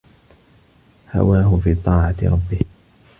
[1.11, 2.65] هَوَاهُ فِي طَاعَةِ رَبِّهِ